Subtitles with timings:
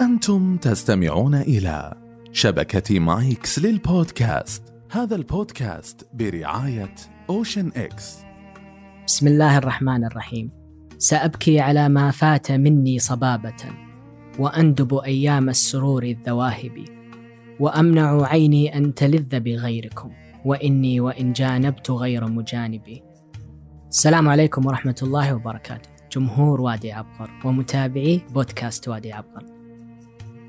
[0.00, 1.94] أنتم تستمعون إلى
[2.32, 4.62] شبكة مايكس للبودكاست.
[4.90, 6.94] هذا البودكاست برعاية
[7.30, 8.18] أوشن إكس.
[9.06, 10.50] بسم الله الرحمن الرحيم.
[10.98, 13.56] سأبكي على ما فات مني صبابة
[14.38, 16.84] وأندب أيام السرور الذواهب
[17.60, 20.10] وأمنع عيني أن تلذ بغيركم
[20.44, 23.02] وإني وإن جانبت غير مجانبي
[23.88, 25.90] السلام عليكم ورحمة الله وبركاته.
[26.12, 29.59] جمهور وادي عبقر ومتابعي بودكاست وادي عبقر.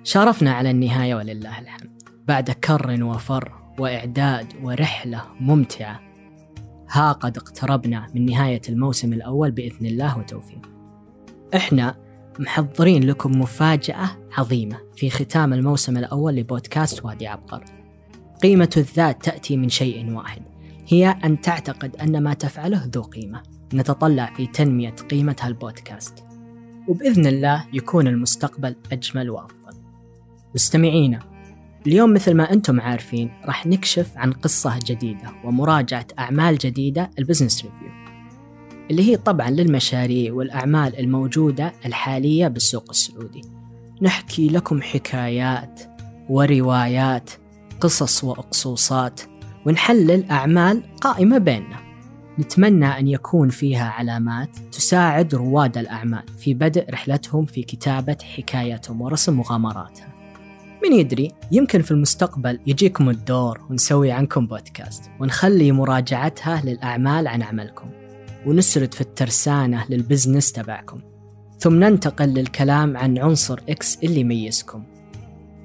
[0.04, 2.04] شارفنا على النهاية ولله الحمد.
[2.28, 6.00] بعد كر وفر وإعداد ورحلة ممتعة
[6.90, 10.70] ها قد اقتربنا من نهاية الموسم الأول بإذن الله وتوفيق.
[11.56, 11.96] إحنا
[12.40, 17.64] محضرين لكم مفاجأة عظيمة في ختام الموسم الأول لبودكاست وادي عبقر
[18.44, 20.42] قيمة الذات تأتي من شيء واحد
[20.88, 23.44] هي أن تعتقد أن ما تفعله ذو قيمة.
[23.74, 26.24] نتطلع في تنمية قيمة هالبودكاست.
[26.88, 29.61] وبإذن الله يكون المستقبل أجمل وأفضل.
[30.56, 31.20] مستمعينا
[31.88, 37.66] اليوم مثل ما أنتم عارفين راح نكشف عن قصة جديدة ومراجعة أعمال جديدة ال business
[37.66, 38.02] review
[38.92, 43.42] اللي هي طبعا للمشاريع والأعمال الموجودة الحالية بالسوق السعودي.
[44.02, 45.82] نحكي لكم حكايات
[46.30, 47.30] وروايات
[47.82, 49.22] قصص وأقصوصات
[49.66, 51.78] ونحلل أعمال قائمة بيننا.
[52.40, 59.38] نتمنى أن يكون فيها علامات تساعد رواد الأعمال في بدء رحلتهم في كتابة حكايتهم ورسم
[59.38, 60.08] مغامراتها.
[60.84, 67.90] من يدري يمكن في المستقبل يجيكم الدور ونسوي عنكم بودكاست ونخلي مراجعتها للأعمال عن عملكم
[68.46, 71.00] ونسرد في الترسانة لل business تبعكم
[71.60, 74.84] ثم ننتقل للكلام عن عنصر X اللي يميزكم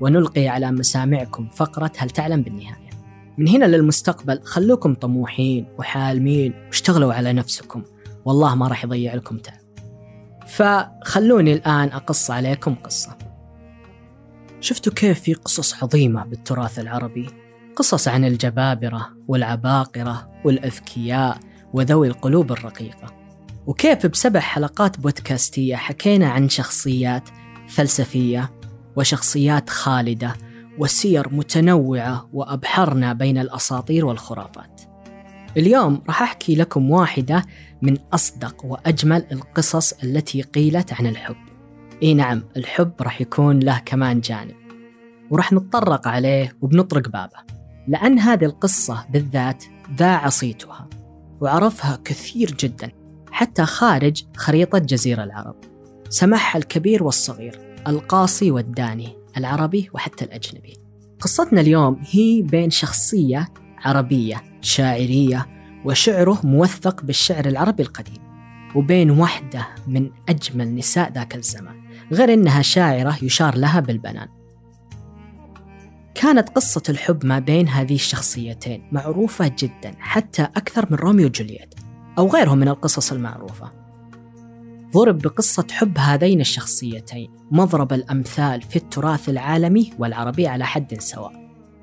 [0.01, 2.91] ونلقي على مسامعكم فقرة هل تعلم بالنهاية.
[3.39, 7.83] من هنا للمستقبل خلوكم طموحين وحالمين واشتغلوا على نفسكم.
[8.25, 9.61] والله ما راح يضيع لكم تعب.
[10.47, 13.26] فخلوني الآن أقص عليكم قصة.
[14.61, 17.29] شفتوا كيف في قصص عظيمة بالتراث العربي؟
[17.77, 21.39] قصص عن الجبابرة والعباقرة والأذكياء
[21.73, 23.17] وذوي القلوب الرقيقة.
[23.67, 27.29] وكيف بسبع حلقات بودكاستية حكينا عن شخصيات
[27.69, 28.51] فلسفية
[28.97, 30.35] وشخصيات خالدة
[30.79, 34.81] وسير متنوعة وأبحرنا بين الأساطير والخرافات.
[35.57, 37.45] اليوم راح أحكي لكم واحدة
[37.83, 41.46] من أصدق وأجمل القصص التي قيلت عن الحب.
[42.03, 44.55] إي نعم الحب راح يكون له كمان جانب.
[45.31, 47.57] وراح نتطرق عليه وبنطرق بابه.
[47.89, 49.65] لأن هذه القصة بالذات
[49.99, 50.89] ذاع صيتها
[51.41, 52.91] وعرفها كثير جدا
[53.31, 55.57] حتى خارج خريطة جزيرة العرب.
[56.09, 57.59] سمعها الكبير والصغير
[57.89, 60.77] القاصي والداني العربي وحتى الأجنبي.
[61.21, 65.47] قصتنا اليوم هي بين شخصية عربية شاعرية
[65.85, 68.27] وشعره موثق بالشعر العربي القديم.
[68.75, 71.86] وبين واحدة من أجمل نساء ذاك الزمان.
[72.13, 74.29] غير أنها شاعرة يشار لها بالبنان.
[76.15, 81.75] كانت قصة الحب ما بين هذه الشخصيتين معروفة جدا حتى أكثر من روميو وجولييت
[82.19, 83.71] أو غيرهم من القصص المعروفة.
[84.93, 91.33] ضرب بقصة حب هذين الشخصيتين مضرب الأمثال في التراث العالمي والعربي على حد سواء.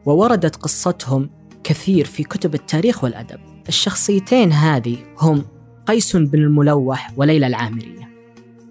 [0.06, 1.30] ووردت قصتهم
[1.64, 3.40] كثير في كتب التاريخ والأدب.
[3.68, 5.46] الشخصيتين هذه هم
[5.86, 8.13] قيس بن الملوح وليلى العامرية.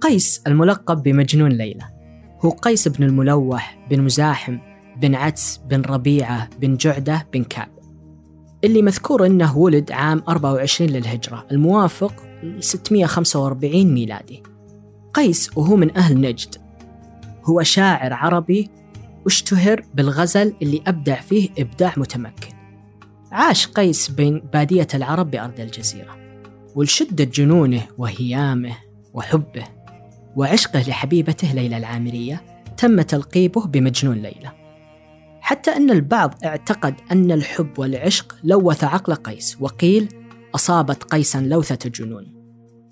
[0.02, 1.84] قيس الملقب بمجنون ليلى.
[2.40, 4.58] هو قيس بن الملوح بن مزاحم
[4.96, 7.68] بن عدس بن ربيعة بن جعدة بن كعب.
[8.64, 12.14] اللي مذكور أنه ولد عام 24 للهجرة الموافق
[12.60, 14.42] 645 ميلادي.
[15.14, 16.54] قيس وهو من أهل نجد.
[17.44, 18.70] هو شاعر عربي
[19.24, 22.52] واشتهر بالغزل اللي أبدع فيه إبداع متمكن.
[23.32, 26.16] عاش قيس بين بادية العرب بأرض الجزيرة
[26.74, 28.76] ولشدة جنونه وهيامه
[29.14, 29.81] وحبه
[30.36, 32.42] وعشقه لحبيبته ليلى العامرية
[32.76, 34.52] تم تلقيبه بمجنون ليلى.
[35.40, 40.08] حتى أن البعض اعتقد أن الحب والعشق لوث عقل قيس وقيل
[40.54, 42.34] أصابت قيسا لوثة جنون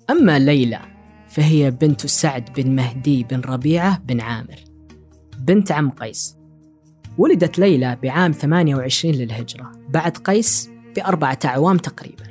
[0.09, 0.79] أما ليلى
[1.27, 4.55] فهي بنت سعد بن مهدي بن ربيعة بن عامر
[5.39, 6.37] بنت عم قيس.
[7.17, 12.23] ولدت ليلى بعام 28 للهجرة بعد قيس بأربعة أعوام تقريبا.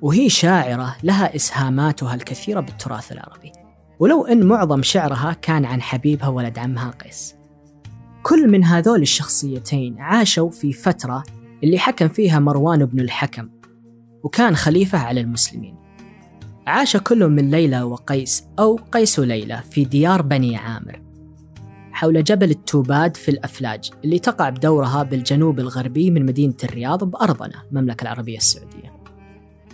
[0.00, 3.52] وهي شاعرة لها إسهاماتها الكثيرة بالتراث العربي.
[4.00, 7.34] ولو أن معظم شعرها كان عن حبيبها ولد عمها قيس
[8.22, 11.22] كل من هذول الشخصيتين عاشوا في فترة
[11.64, 13.48] اللي حكم فيها مروان بن الحكم
[14.22, 15.74] وكان خليفة على المسلمين.
[16.66, 21.02] عاش كل من ليلى وقيس أو قيس وليلى في ديار بني عامر
[21.92, 28.02] حول جبل التوباد في الأفلاج اللي تقع بدورها بالجنوب الغربي من مدينة الرياض بأرضنا المملكة
[28.02, 28.92] العربية السعودية.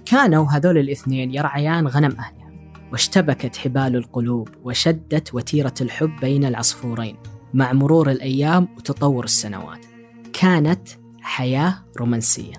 [0.06, 2.45] كانوا هذول الاثنين يرعيان غنم أهلهم
[2.92, 7.16] واشتبكت حبال القلوب وشدت وتيرة الحب بين العصفورين
[7.54, 9.86] مع مرور الأيام وتطور السنوات.
[10.32, 10.88] كانت
[11.20, 12.52] حياة رومانسية.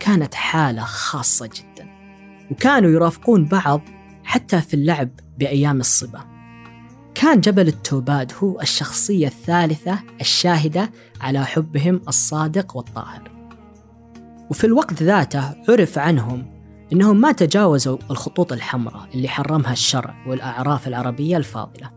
[0.00, 1.88] كانت حالة خاصة جدا.
[2.50, 3.80] وكانوا يرافقون بعض
[4.24, 6.20] حتى في اللعب بأيام الصبا.
[7.14, 13.30] كان جبل التوباد هو الشخصية الثالثة الشاهدة على حبهم الصادق والطاهر.
[14.50, 16.61] وفي الوقت ذاته عرف عنهم
[16.92, 21.90] إنهم ما تجاوزوا الخطوط الحمراء اللي حرمها الشرع والأعراف العربية الفاضلة.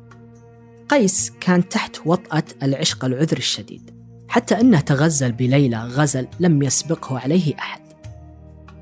[0.89, 3.91] قيس كان تحت وطأة العشق العذر الشديد،
[4.27, 7.81] حتى إنه تغزل بليلى غزل لم يسبقه عليه أحد.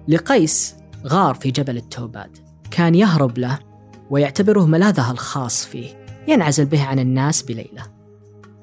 [0.07, 0.75] لقيس
[1.07, 2.37] غار في جبل التوباد،
[2.71, 3.59] كان يهرب له
[4.09, 7.83] ويعتبره ملاذها الخاص فيه، ينعزل به عن الناس بليلى.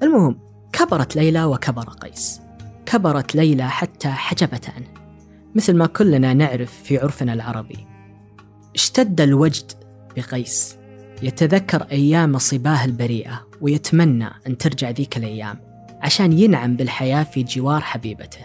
[0.03, 0.39] المهم
[0.73, 2.41] كبرت ليلى وكبر قيس.
[2.85, 5.00] كبرت ليلى حتى حجبت عنه.
[5.55, 7.87] مثل ما كلنا نعرف في عرفنا العربي.
[8.75, 9.71] اشتد الوجد
[10.17, 10.77] بقيس
[11.21, 15.59] يتذكر أيام صباه البريئة ويتمنى أن ترجع ذيك الأيام
[16.01, 18.39] عشان ينعم بالحياة في جوار حبيبته.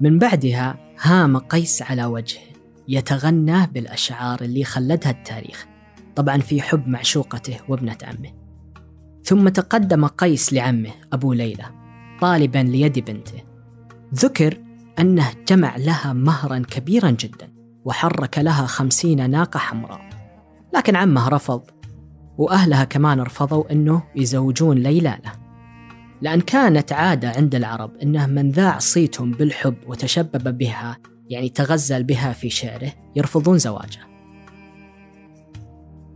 [0.00, 2.48] من بعدها هام قيس على وجهه
[2.88, 5.66] يتغنى بالأشعار اللي خلدها التاريخ
[6.16, 8.30] طبعا في حب معشوقته وابنة عمه.
[9.24, 11.64] ثم تقدم قيس لعمه أبو ليلى
[12.20, 13.42] طالبا ليد بنته.
[14.14, 14.58] ذكر
[15.00, 17.52] أنه جمع لها مهرا كبيرا جدا
[17.84, 20.08] وحرك لها خمسين ناقة حمراء.
[20.74, 21.62] لكن عمه رفض
[22.38, 25.32] وأهلها كمان رفضوا أنه يزوجون ليلى له
[26.22, 30.98] لأن كانت عادة عند العرب أنه من ذاع صيتهم بالحب وتشبب بها
[31.28, 34.00] يعني تغزل بها في شعره يرفضون زواجه.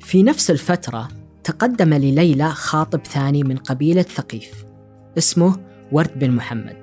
[0.00, 1.08] في نفس الفترة
[1.44, 4.64] تقدم لليلى خاطب ثاني من قبيلة ثقيف
[5.18, 5.56] اسمه
[5.92, 6.81] ورد بن محمد.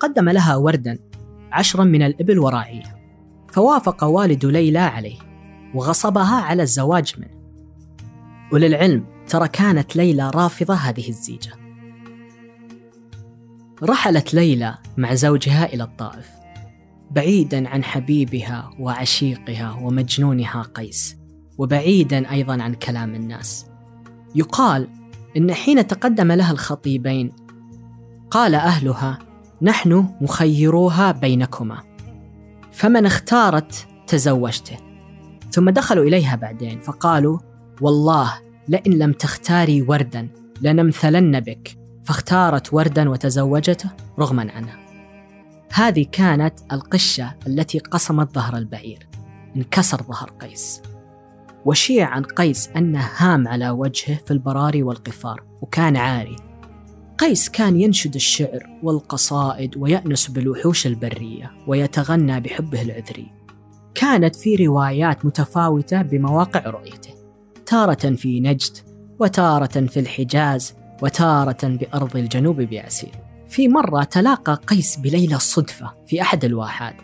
[0.00, 0.98] قدم لها وردا
[1.52, 2.98] عشرا من الإبل وراعية
[3.48, 5.18] فوافق والد ليلى عليه
[5.74, 7.38] وغصبها على الزواج منه.
[8.52, 11.52] وللعلم ترى كانت ليلى رافضة هذه الزيجة.
[13.82, 16.30] رحلت ليلى مع زوجها إلى الطائف
[17.10, 21.16] بعيدا عن حبيبها وعشيقها ومجنونها قيس
[21.58, 23.66] وبعيدا أيضا عن كلام الناس.
[24.34, 24.88] يقال
[25.36, 27.32] إن حين تقدم لها الخطيبين
[28.30, 29.27] قال أهلها
[29.62, 31.82] نحن مخيروها بينكما.
[32.72, 34.76] فمن اختارت تزوجته.
[35.50, 37.38] ثم دخلوا إليها بعدين فقالوا
[37.80, 38.32] والله
[38.68, 40.28] لئن لم تختاري وردا
[40.62, 41.78] لنمثلن بك.
[42.04, 44.78] فاختارت وردا وتزوجته رغما عنها.
[45.72, 49.08] هذه كانت القشة التي قصمت ظهر البعير
[49.56, 50.82] انكسر ظهر قيس.
[51.64, 56.36] وشيع عن قيس أنه هام على وجهه في البراري والقفار وكان عاري.
[57.18, 63.32] قيس كان ينشد الشعر والقصائد ويأنس بالوحوش البرية ويتغنى بحبه العذري.
[63.94, 67.14] كانت في روايات متفاوتة بمواقع رؤيته
[67.66, 68.76] تارة في نجد
[69.20, 73.12] وتارة في الحجاز وتارة بأرض الجنوب بعسير
[73.48, 76.96] في مرة تلاقى قيس بليلى صدفة في أحد الواحات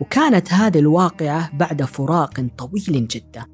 [0.00, 3.44] وكانت هذه الواقعة بعد فراق طويل جدا.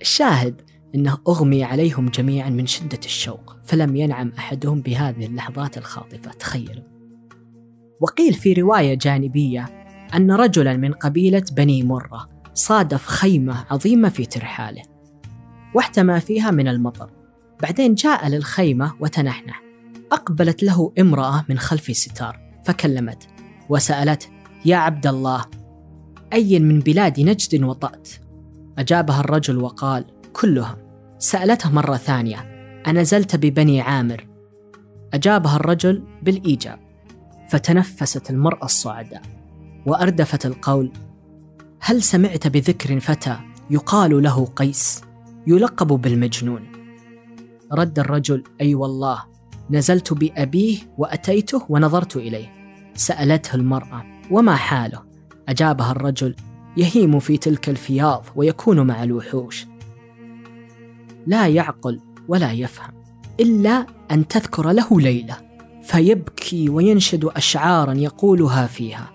[0.00, 0.60] الشاهد
[0.94, 6.84] إنه أغمي عليهم جميعا من شدة الشوق فلم ينعم أحدهم بهذه اللحظات الخاطفة تخيلوا
[8.00, 9.64] وقيل في رواية جانبية
[10.14, 14.82] أن رجلا من قبيلة بني مرة صادف خيمة عظيمة في ترحاله
[15.74, 17.10] واحتمى فيها من المطر.
[17.62, 19.62] بعدين جاء للخيمة وتنحنح.
[20.12, 23.26] أقبلت له امرأة من خلف ستار فكلمته
[23.68, 24.26] وسالته
[24.64, 25.44] يا عبد الله
[26.32, 28.08] أي من بلاد نجد وطأت؟
[28.78, 30.76] أجابها الرجل وقال كلها.
[31.22, 32.36] سألته مرة ثانية
[32.86, 34.26] أنزلت ببني عامر؟
[35.14, 36.78] أجابها الرجل بالإيجاب
[37.48, 39.22] فتنفست المرأة الصعداء
[39.86, 40.92] وأردفت القول
[41.80, 43.36] هل سمعت بذكر فتى
[43.70, 45.00] يقال له قيس
[45.46, 46.62] يلقب بالمجنون؟
[47.72, 49.24] رد الرجل أي والله
[49.70, 52.52] نزلت بأبيه وأتيته ونظرت إليه.
[52.94, 55.02] سألته المرأة وما حاله؟
[55.48, 56.36] أجابها الرجل
[56.76, 59.69] يهيم في تلك الفياض ويكون مع الوحوش.
[61.30, 62.90] لا يعقل ولا يفهم
[63.40, 65.36] إلا أن تذكر له ليلة
[65.82, 69.10] فيبكي وينشد أشعارا يقولها فيها.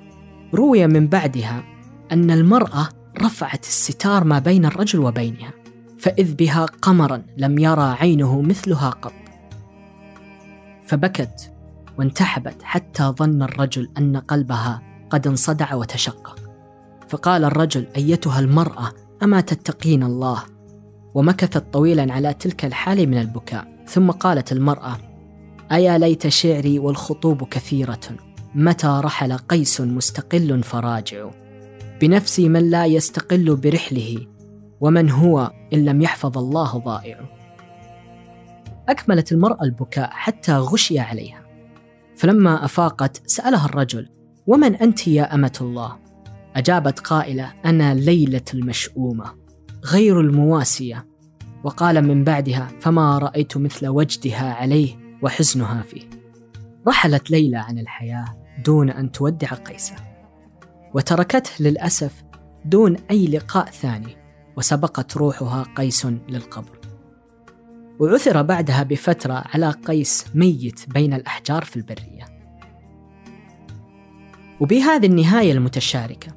[0.54, 1.64] روي من بعدها
[2.12, 2.90] أن المرأة
[3.22, 5.54] رفعت الستار ما بين الرجل وبينها
[6.00, 9.14] فإذ بها قمرا لم يرى عينه مثلها قط.
[10.86, 11.54] فبكت
[11.98, 16.40] وانتحبت حتى ظن الرجل أن قلبها قد انصدع وتشقق.
[17.10, 18.92] فقال الرجل أيتها المرأة
[19.24, 20.55] أما تتقين الله؟
[21.16, 23.84] ومكثت طويلا على تلك الحال من البكاء.
[23.88, 24.98] ثم قالت المرأة
[25.72, 28.00] أيا ليت شعري والخطوب كثيرة
[28.56, 31.30] متى رحل قيس مستقل فراجع.
[32.02, 34.28] بنفسي من لا يستقل برحله
[34.82, 37.20] ومن هو إن لم يحفظ الله ضائع.
[38.90, 41.46] أكملت المرأة البكاء حتى غشي عليها.
[42.16, 44.10] فلما أفاقت سألها الرجل
[44.48, 45.98] ومن أنت يا أمة الله؟
[46.56, 49.45] أجابت قائلة أنا ليلة المشؤومة.
[49.86, 51.08] غير المواسية.
[51.64, 56.10] وقال من بعدها فما رأيت مثل وجدها عليه وحزنها فيه.
[56.88, 58.26] رحلت ليلى عن الحياة
[58.66, 59.96] دون أن تودع قيسا
[60.94, 62.24] وتركته للأسف
[62.66, 64.18] دون أي لقاء ثاني
[64.58, 66.80] وسبقت روحها قيس للقبر.
[68.00, 72.26] وعثر بعدها بفترة على قيس ميت بين الأحجار في البرية.
[74.60, 76.32] وبهذه النهاية المتشاركة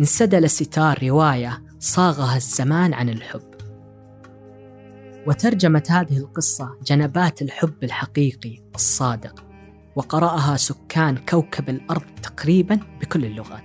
[0.00, 3.50] انسدل ستار رواية صاغها الزمان عن الحب.
[5.26, 9.44] وترجمت هذه القصة جنبات الحب الحقيقي الصادق
[9.96, 13.64] وقرأها سكان كوكب الأرض تقريبا بكل اللغات.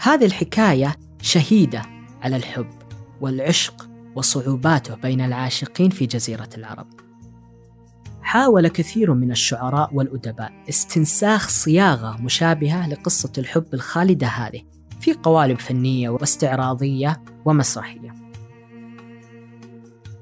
[0.00, 1.82] هذه الحكاية شهيدة
[2.22, 2.70] على الحب
[3.20, 6.86] والعشق وصعوباته بين العاشقين في جزيرة العرب.
[8.22, 14.62] حاول كثير من الشعراء والأدباء استنساخ صياغة مشابهة لقصة الحب الخالدة هذه
[15.00, 18.14] في قوالب فنية واستعراضية ومسرحية.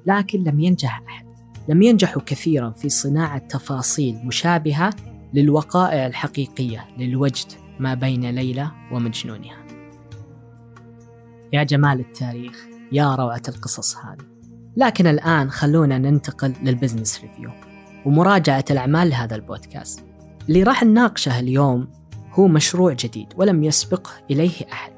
[0.06, 1.26] لكن لم ينجح أحد.
[1.68, 4.90] لم ينجحوا كثيرا في صناعة تفاصيل مشابهة
[5.34, 7.46] للوقائع الحقيقية للوجد
[7.80, 9.66] ما بين ليلى ومجنونها.
[11.52, 14.26] يا جمال التاريخ يا روعة القصص هذه.
[14.76, 17.50] لكن الآن خلونا ننتقل لل business review
[18.06, 20.04] ومراجعة الأعمال لهذا البودكاست.
[20.48, 21.88] اللي راح نناقشه اليوم
[22.38, 24.92] هو مشروع جديد ولم يسبقه إليه أحد.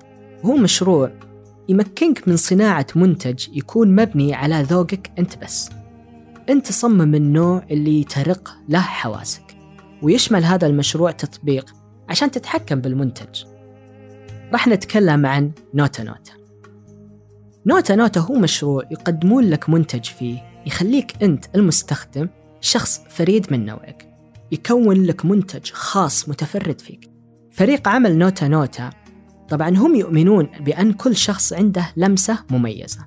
[0.44, 1.12] هو مشروع
[1.68, 5.70] يمكنك من صناعة منتج يكون مبني على ذوقك أنت بس.
[6.48, 9.56] أنت صمم النوع اللي ترق له حواسك
[10.02, 11.74] ويشمل هذا المشروع تطبيق
[12.08, 13.44] عشان تتحكم بالمنتج.
[14.52, 16.32] راح نتكلم عن نوتا نوتا.
[17.66, 22.28] نوتا نوتا هو مشروع يقدمون لك منتج فيه يخليك أنت المستخدم
[22.60, 24.14] شخص فريد من نوعك
[24.52, 27.09] يكون لك منتج خاص متفرد فيك.
[27.60, 28.90] فريق عمل نوتا نوتا.
[29.48, 33.06] طبعا هم يؤمنون بأن كل شخص عنده لمسة مميزة.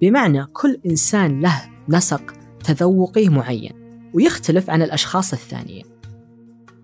[0.00, 2.32] بمعنى كل إنسان له نسق
[2.64, 3.72] تذوقي معين
[4.14, 5.84] ويختلف عن الأشخاص الثانيين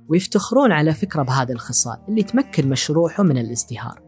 [0.09, 4.03] ويفتخرون على فكرة بهذه الخصال اللي تمكن مشروعهم من الازدهار.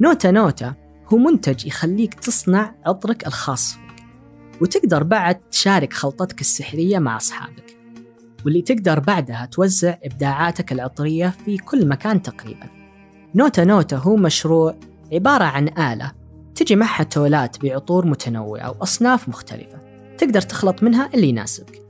[0.00, 0.74] نوتا نوتا
[1.12, 4.04] هو منتج يخليك تصنع عطرك الخاص فيك
[4.62, 7.79] وتقدر بعد تشارك خلطتك السحرية مع أصحابك.
[8.44, 12.66] واللي تقدر بعدها توزع إبداعاتك العطرية في كل مكان تقريبا.
[13.34, 14.74] نوتا نوتا هو مشروع
[15.12, 16.12] عبارة عن آلة
[16.54, 19.78] تجي معها كبسولات بعطور متنوعة وأصناف مختلفة.
[20.18, 21.82] تقدر تخلط منها اللي يناسبك.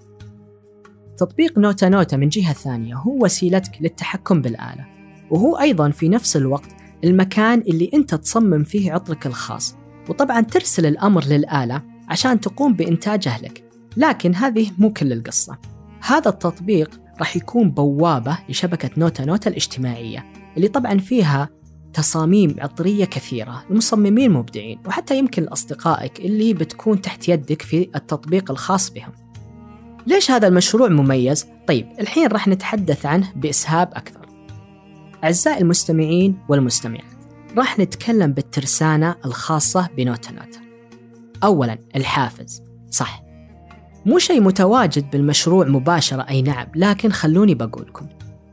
[1.16, 4.86] تطبيق نوتا نوتا من جهة ثانية هو وسيلتك للتحكم بالآلة
[5.30, 6.70] وهو أيضا في نفس الوقت
[7.04, 9.76] المكان اللي أنت تصمم فيه عطرك الخاص.
[10.08, 13.64] وطبعا ترسل الأمر للآلة عشان تقوم بإنتاجه لك
[13.96, 15.58] لكن هذه مو كل القصة.
[16.00, 20.24] هذا التطبيق راح يكون بوابة لشبكة نوتا نوتا الاجتماعية
[20.56, 21.48] اللي طبعا فيها
[21.92, 28.90] تصاميم عطرية كثيرة لمصممين مبدعين وحتى يمكن لأصدقائك اللي بتكون تحت يدك في التطبيق الخاص
[28.90, 29.12] بهم.
[30.06, 34.26] ليش هذا المشروع مميز؟ طيب الحين راح نتحدث عنه بإسهاب أكثر.
[35.24, 37.04] أعزائي المستمعين والمستمعات
[37.56, 40.60] راح نتكلم بالترسانة الخاصة بنوتا نوتا.
[41.44, 43.29] أولا الحافز صح.
[44.06, 48.06] مو شيء متواجد بالمشروع مباشرة أي نعم لكن خلوني بقولكم.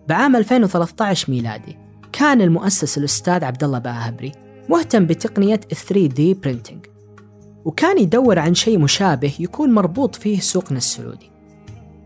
[0.08, 1.78] بعام 2013 ميلادي
[2.14, 4.32] كان المؤسس الأستاذ عبد الله باهبري
[4.70, 6.90] مهتم بتقنية 3D printing
[7.66, 11.32] وكان يدور عن شيء مشابه يكون مربوط فيه سوقنا السعودي.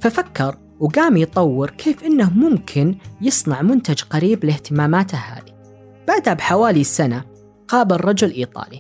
[0.01, 5.53] ففكر وقام يطور كيف إنه ممكن يصنع منتج قريب لاهتماماته هذه.
[6.07, 7.23] بعدها بحوالي سنة
[7.67, 8.79] قابل رجل إيطالي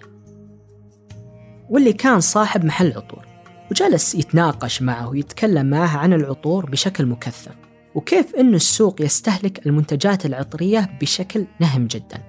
[1.69, 3.30] واللي كان صاحب محل عطور.
[3.71, 7.55] وجلس يتناقش معه ويتكلم معه عن العطور بشكل مكثف
[7.95, 12.23] وكيف أن السوق يستهلك المنتجات العطرية بشكل نهم جدا.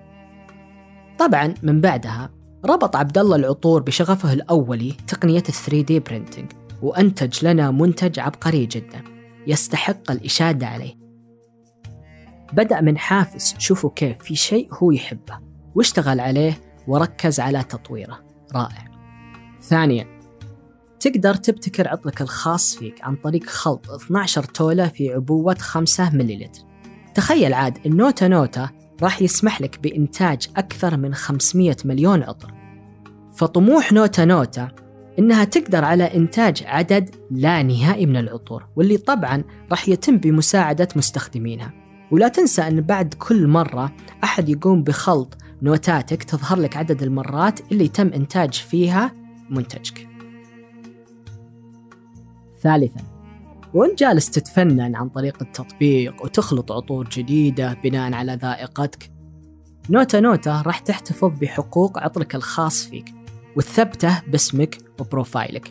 [1.18, 2.30] طبعا من بعدها
[2.64, 9.02] ربط عبد الله العطور بشغفه الأولي تقنية 3D printing وأنتج لنا منتج عبقري جدا
[9.46, 10.94] يستحق الإشادة عليه.
[12.52, 15.38] بدأ من حافز شوفوا كيف في شيء هو يحبه
[15.74, 18.18] واشتغل عليه وركز على تطويره.
[18.54, 18.84] رائع.
[19.62, 20.11] ثانيا
[21.02, 26.62] تقدر تبتكر عطرك الخاص فيك عن طريق خلط 12 تولة في عبوة 5 مليلتر.
[27.14, 28.70] تخيل عاد النوتا نوتا
[29.02, 32.54] راح يسمح لك بإنتاج أكثر من 500 مليون عطر
[33.34, 34.68] فطموح نوتا نوتا
[35.18, 41.72] إنها تقدر على إنتاج عدد لا نهائي من العطور واللي طبعا راح يتم بمساعدة مستخدمينها.
[42.10, 43.92] ولا تنسى أن بعد كل مرة
[44.24, 49.12] أحد يقوم بخلط نوتاتك تظهر لك عدد المرات اللي تم إنتاج فيها
[49.50, 50.11] منتجك.
[52.62, 53.00] ثالثا.
[53.74, 59.10] وانت جالس تتفنن عن طريق التطبيق وتخلط عطور جديدة بناء على ذائقتك
[59.90, 63.14] نوتة نوتة راح تحتفظ بحقوق عطرك الخاص فيك
[63.56, 65.70] وتثبته باسمك وبروفايلك.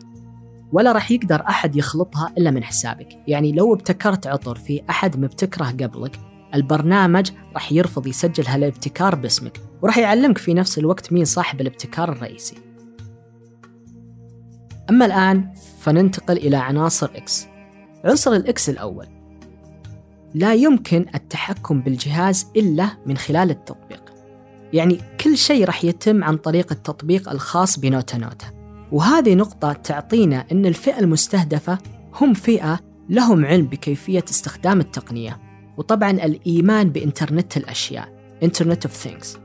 [0.74, 3.08] ولا راح يقدر أحد يخلطها إلا من حسابك.
[3.28, 6.20] يعني لو ابتكرت عطر في أحد مبتكره قبلك
[6.56, 12.71] البرنامج راح يرفض يسجل هالابتكار باسمك وراح يعلمك في نفس الوقت مين صاحب الابتكار الرئيسي.
[14.90, 17.48] أما الآن فننتقل إلى عناصر X
[18.06, 19.08] عنصر ال X الأول.
[20.34, 24.14] لا يمكن التحكم بالجهاز إلا من خلال التطبيق.
[24.74, 28.48] يعني كل شيء راح يتم عن طريق التطبيق الخاص بنوتا نوتا.
[28.92, 31.78] وهذه نقطة تعطينا أن الفئة المستهدفة
[32.22, 35.40] هم فئة لهم علم بكيفية استخدام التقنية.
[35.78, 39.38] وطبعا الإيمان بإنترنت الأشياء Internet of Things.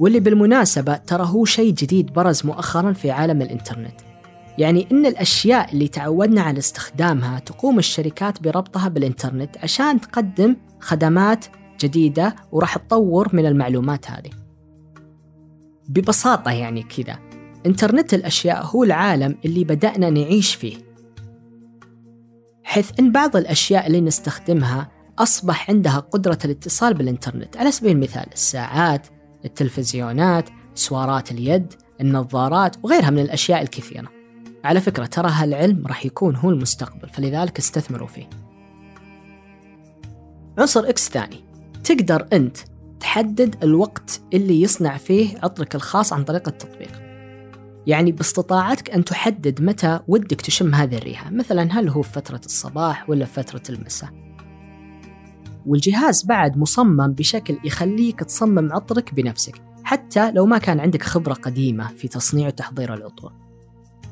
[0.00, 4.05] واللي بالمناسبة ترى هو شيء جديد برز مؤخرا في عالم الإنترنت.
[4.58, 11.44] يعني إن الأشياء اللي تعودنا على استخدامها تقوم الشركات بربطها بالإنترنت عشان تقدم خدمات
[11.80, 14.30] جديدة وراح تطور من المعلومات هذه.
[15.88, 17.18] ببساطة يعني كذا
[17.66, 20.76] إنترنت الأشياء هو العالم اللي بدأنا نعيش فيه.
[22.64, 29.06] حيث إن بعض الأشياء اللي نستخدمها أصبح عندها قدرة الاتصال بالإنترنت على سبيل المثال الساعات
[29.44, 34.15] التلفزيونات سوارات اليد النظارات وغيرها من الأشياء الكثيرة.
[34.66, 38.30] على فكرة ترى هالعلم راح يكون هو المستقبل فلذلك استثمروا فيه.
[40.58, 41.44] عنصر إكس ثاني.
[41.84, 42.56] تقدر أنت
[43.00, 47.02] تحدد الوقت اللي يصنع فيه عطرك الخاص عن طريق التطبيق.
[47.86, 51.30] يعني باستطاعتك أن تحدد متى ودك تشم هذه الريحة.
[51.30, 54.10] مثلا هل هو في فترة الصباح ولا في فترة المساء؟
[55.66, 59.54] والجهاز بعد مصمم بشكل يخليك تصمم عطرك بنفسك
[59.84, 63.45] حتى لو ما كان عندك خبرة قديمة في تصنيع وتحضير العطور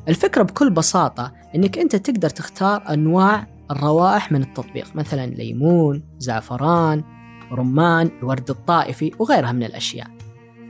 [0.09, 7.05] الفكرة بكل بساطة أنك أنت تقدر تختار أنواع الروائح من التطبيق مثلا ليمون، زعفران،
[7.53, 10.07] رمان، الورد الطائفي وغيرها من الأشياء.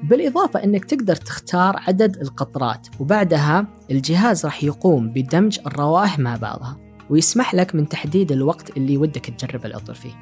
[0.03, 6.77] بالإضافة أنك تقدر تختار عدد القطرات وبعدها الجهاز راح يقوم بدمج الروائح مع بعضها
[7.11, 10.15] ويسمح لك من تحديد الوقت اللي ودك تجرب العطر فيه.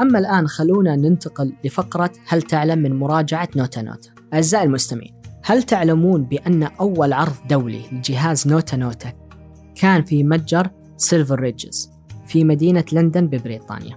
[0.00, 4.10] أما الآن خلونا ننتقل لفقرة هل تعلم من مراجعة نوتا نوتا.
[4.34, 5.13] أعزائي المستمعين
[5.46, 9.12] هل تعلمون بأن أول عرض دولي لجهاز نوتا نوتا
[9.74, 11.90] كان في متجر Selfridges
[12.26, 13.96] في مدينة لندن ببريطانيا؟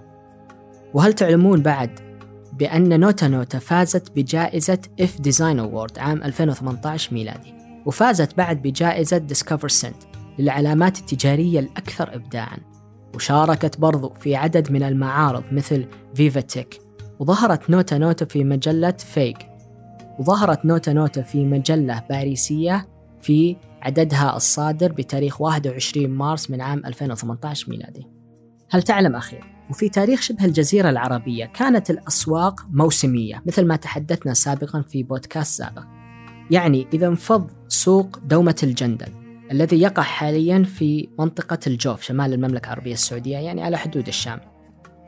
[0.94, 2.00] وهل تعلمون بعد
[2.52, 7.54] بأن نوتا نوتا فازت بجائزة iF Design Award عام 2018 ميلادي
[7.86, 10.02] وفازت بعد بجائزة Discover Scent
[10.38, 12.58] للعلامات التجارية الأكثر إبداعاً
[13.14, 16.80] وشاركت برضو في عدد من المعارض مثل VivaTech
[17.18, 19.36] وظهرت نوتا نوتا في مجلة Vogue
[20.18, 22.88] وظهرت نوتا نوتا في مجلة باريسية
[23.20, 28.06] في عددها الصادر بتاريخ 21 مارس من عام 2018 ميلادي.
[28.70, 29.38] هل تعلم أخي
[29.70, 35.84] وفي تاريخ شبه الجزيرة العربية كانت الأسواق موسمية مثل ما تحدثنا سابقا في بودكاست سابق.
[36.50, 39.12] يعني إذا انفض سوق دومة الجندل
[39.52, 44.40] الذي يقع حاليا في منطقة الجوف شمال المملكة العربية السعودية يعني على حدود الشام.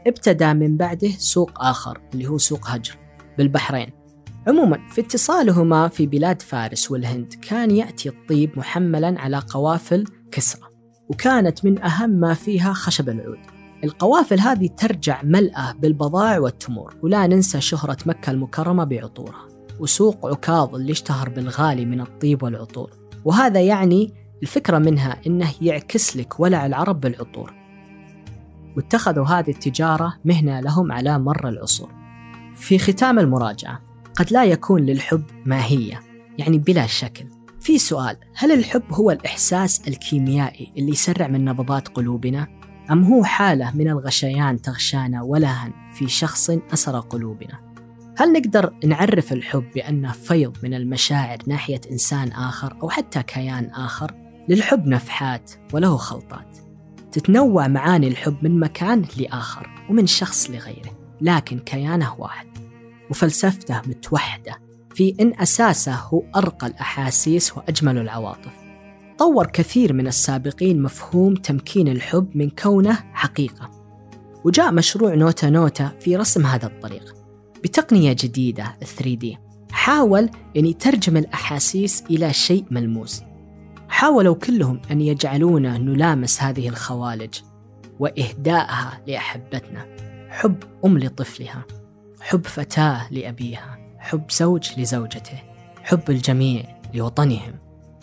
[0.07, 2.99] ابتدى من بعده سوق آخر اللي هو سوق هجر
[3.39, 4.00] بالبحرين.
[4.49, 10.69] عموما في اتصالهما في بلاد فارس والهند كان يأتي الطيب محملا على قوافل كسرى
[11.09, 13.39] وكانت من أهم ما فيها خشب العود.
[13.85, 19.49] القوافل هذه ترجع ملأة بالبضائع والتمور ولا ننسى شهرة مكة المكرمة بعطورها
[19.81, 22.91] وسوق عكاظ اللي اشتهر بالغالي من الطيب والعطور.
[23.25, 27.55] وهذا يعني الفكرة منها إنه يعكس لك ولع العرب بالعطور.
[28.77, 31.91] واتخذوا هذه التجارة مهنة لهم على مر العصور.
[32.55, 36.01] في ختام المراجعة قد لا يكون للحب ماهية
[36.39, 37.25] يعني بلا شكل
[37.61, 42.47] في سؤال هل الحب هو الإحساس الكيميائي اللي يسرع من نبضات قلوبنا؟
[42.91, 47.61] أم هو حالة من الغشيان تغشانا ولهن في شخص أسر قلوبنا؟
[48.19, 54.15] هل نقدر نعرف الحب بأنه فيض من المشاعر ناحية إنسان آخر أو حتى كيان آخر؟
[54.49, 56.59] للحب نفحات وله خلطات
[57.13, 62.47] تتنوع معاني الحب من مكان لآخر ومن شخص لغيره لكن كيانه واحد
[63.11, 64.59] وفلسفته متوحدة.
[64.95, 68.53] في إن أساسه هو أرقى الأحاسيس وأجمل العواطف.
[69.19, 73.71] طور كثير من السابقين مفهوم تمكين الحب من كونه حقيقة.
[74.45, 77.15] وجاء مشروع نوتا نوتا في رسم هذا الطريق
[77.65, 79.27] بتقنية جديدة 3D
[79.73, 83.23] حاول أن يترجم الأحاسيس إلى شيء ملموس.
[83.89, 87.35] حاولوا كلهم أن يجعلونا نلامس هذه الخوالج
[87.99, 89.87] وإهدائها لأحبتنا.
[90.29, 91.65] حب أم لطفلها.
[92.21, 95.43] حب فتاة لأبيها حب زوج لزوجته
[95.83, 96.63] حب الجميع
[96.95, 97.55] لوطنهم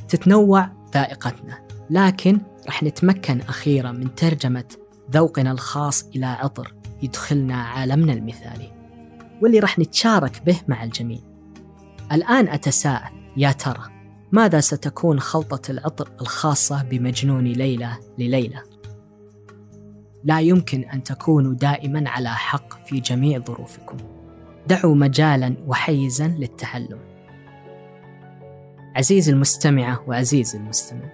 [0.07, 4.65] تتنوع ذائقتنا لكن رح نتمكن أخيرا من ترجمة
[5.11, 8.71] ذوقنا الخاص إلى عطر يدخلنا عالمنا المثالي
[9.41, 11.19] واللي رح نتشارك به مع الجميع
[12.11, 13.83] الآن أتساءل يا ترى
[14.31, 18.63] ماذا ستكون خلطة العطر الخاصة بمجنون ليلى لليلى؟
[20.23, 23.97] لا يمكن أن تكونوا دائما على حق في جميع ظروفكم.
[24.67, 26.99] دعوا مجالا وحيزا للتعلم
[28.95, 31.09] عزيزي المستمعة وعزيزي المستمع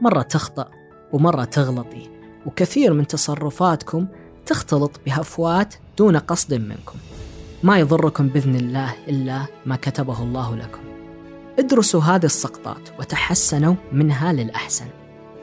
[0.00, 0.70] مرة تخطأ
[1.12, 2.08] ومرة تغلطي
[2.46, 4.06] وكثير من تصرفاتكم
[4.46, 6.98] تختلط بهفوات دون قصد منكم.
[7.62, 10.80] ما يضركم بإذن الله إلا ما كتبه الله لكم.
[11.58, 14.86] ادرسوا هذه السقطات وتحسنوا منها للأحسن.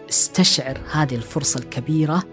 [0.09, 2.23] استشعر هذه الفرصة الكبيرة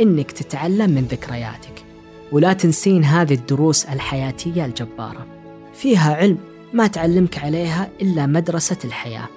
[0.00, 1.84] إنك تتعلم من ذكرياتك.
[2.32, 5.26] ولا تنسين هذه الدروس الحياتية الجبارة.
[5.74, 6.38] فيها علم
[6.72, 9.28] ما تعلمك عليها إلا مدرسة الحياة.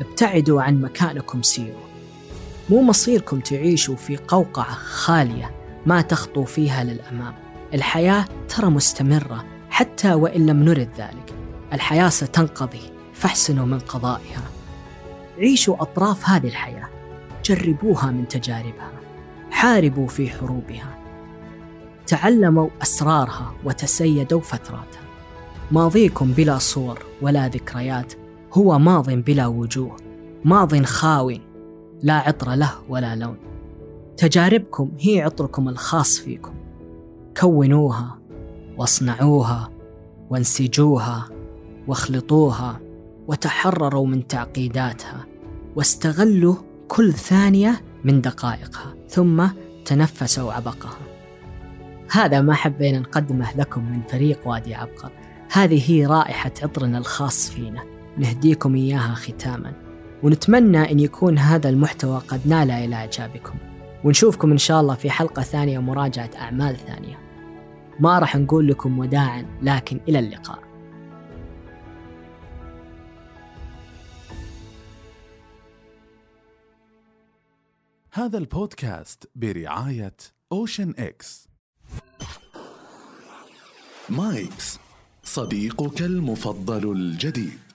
[0.00, 1.86] ابتعدوا عن مكانكم سيروا.
[2.70, 5.50] مو مصيركم تعيشوا في قوقعة خالية
[5.86, 7.34] ما تخطوا فيها للأمام.
[7.74, 11.34] الحياة ترى مستمرة حتى وإن لم نرد ذلك.
[11.72, 12.92] الحياة ستنقضي.
[13.14, 14.42] فاحسنوا من قضائها.
[15.38, 16.88] عيشوا أطراف هذه الحياة.
[17.44, 18.92] جربوها من تجاربها.
[19.56, 20.98] حاربوا في حروبها.
[22.06, 25.02] تعلموا أسرارها وتسيدوا فتراتها.
[25.72, 28.12] ماضيكم بلا صور ولا ذكريات
[28.52, 29.96] هو ماض بلا وجوه.
[30.44, 31.32] ماض خاو
[32.02, 33.36] لا عطر له ولا لون.
[34.16, 36.54] تجاربكم هي عطركم الخاص فيكم.
[37.36, 38.18] كونوها
[38.78, 39.70] واصنعوها
[40.30, 41.28] وانسجوها
[41.86, 42.80] واخلطوها
[43.28, 45.26] وتحرروا من تعقيداتها
[45.76, 46.54] واستغلوا
[46.88, 49.46] كل ثانية من دقائقها ثم
[49.84, 50.98] تنفسوا عبقها.
[52.10, 55.10] هذا ما حبينا نقدمه لكم من فريق وادي عبقر.
[55.52, 57.82] هذه هي رائحة عطرنا الخاص فينا.
[58.18, 59.72] نهديكم إياها ختاما.
[60.22, 63.54] ونتمنى أن يكون هذا المحتوى قد نال إلى إعجابكم.
[64.04, 67.18] ونشوفكم إن شاء الله في حلقة ثانية ومراجعة أعمال ثانية.
[68.00, 70.65] ما راح نقول لكم وداعا لكن إلى اللقاء.
[78.16, 80.16] هذا البودكاست برعاية
[80.52, 81.48] Ocean X.
[84.08, 84.78] مايكس
[85.24, 87.65] صديقك المفضل الجديد.